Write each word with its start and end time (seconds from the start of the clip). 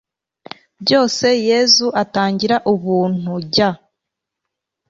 byose, 0.81 1.27
yezu 1.47 1.87
atangira 2.03 2.55
ubuntu, 2.73 3.33
jya 3.53 3.69